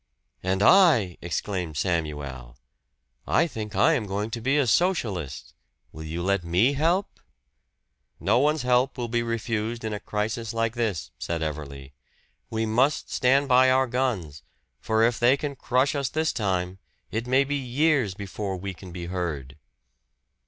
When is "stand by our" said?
13.11-13.85